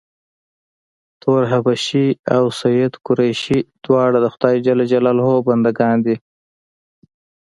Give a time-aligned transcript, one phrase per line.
[1.21, 4.67] تور حبشي او سید قریشي دواړه د خدای ج
[5.47, 6.15] بنده ګان دي.